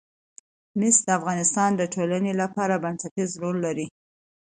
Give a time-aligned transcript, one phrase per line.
[0.79, 3.87] مس د افغانستان د ټولنې لپاره بنسټيز رول لري.